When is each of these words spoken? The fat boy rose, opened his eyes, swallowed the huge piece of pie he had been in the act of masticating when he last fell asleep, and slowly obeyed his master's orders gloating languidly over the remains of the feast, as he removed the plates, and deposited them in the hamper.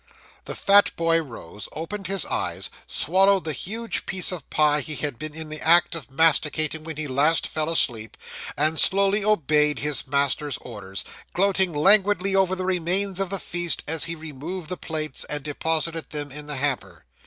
The 0.45 0.55
fat 0.55 0.91
boy 0.95 1.21
rose, 1.21 1.69
opened 1.73 2.07
his 2.07 2.25
eyes, 2.25 2.71
swallowed 2.87 3.43
the 3.43 3.53
huge 3.53 4.07
piece 4.07 4.31
of 4.31 4.49
pie 4.49 4.81
he 4.81 4.95
had 4.95 5.19
been 5.19 5.35
in 5.35 5.49
the 5.49 5.61
act 5.61 5.93
of 5.93 6.09
masticating 6.09 6.83
when 6.83 6.97
he 6.97 7.07
last 7.07 7.45
fell 7.47 7.69
asleep, 7.69 8.17
and 8.57 8.79
slowly 8.79 9.23
obeyed 9.23 9.77
his 9.77 10.07
master's 10.07 10.57
orders 10.57 11.03
gloating 11.33 11.71
languidly 11.71 12.35
over 12.35 12.55
the 12.55 12.65
remains 12.65 13.19
of 13.19 13.29
the 13.29 13.37
feast, 13.37 13.83
as 13.87 14.05
he 14.05 14.15
removed 14.15 14.69
the 14.69 14.75
plates, 14.75 15.23
and 15.25 15.43
deposited 15.43 16.09
them 16.09 16.31
in 16.31 16.47
the 16.47 16.55
hamper. 16.55 17.05